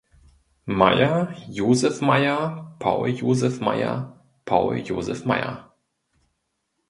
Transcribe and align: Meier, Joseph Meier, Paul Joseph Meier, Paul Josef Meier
Meier, 0.65 1.31
Joseph 1.47 2.01
Meier, 2.01 2.65
Paul 2.79 3.07
Joseph 3.13 3.59
Meier, 3.61 4.11
Paul 4.45 4.79
Josef 4.83 5.25
Meier 5.27 5.69